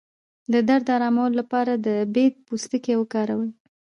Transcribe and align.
د 0.53 0.53
درد 0.67 0.83
د 0.87 0.89
ارامولو 0.97 1.35
لپاره 1.41 1.73
د 1.85 1.87
بید 2.13 2.33
پوستکی 2.47 2.93
وکاروئ 2.97 3.51